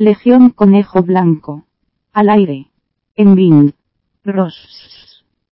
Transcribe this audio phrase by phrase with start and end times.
[0.00, 1.66] Legión Conejo Blanco.
[2.14, 2.70] Al aire.
[3.16, 3.72] En Bing.
[4.24, 5.09] Ross.